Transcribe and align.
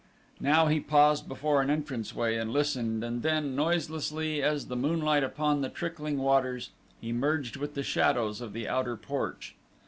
Now 0.39 0.65
he 0.65 0.79
paused 0.79 1.27
before 1.27 1.61
an 1.61 1.69
entrance 1.69 2.15
way 2.15 2.35
and 2.35 2.51
listened 2.51 3.03
and 3.03 3.21
then, 3.21 3.55
noiselessly 3.55 4.41
as 4.41 4.65
the 4.65 4.75
moonlight 4.75 5.23
upon 5.23 5.61
the 5.61 5.69
trickling 5.69 6.17
waters, 6.17 6.71
he 6.99 7.11
merged 7.13 7.55
with 7.55 7.75
the 7.75 7.83
shadows 7.83 8.41
of 8.41 8.51
the 8.53 8.67
outer 8.67 8.97
porch. 8.97 9.53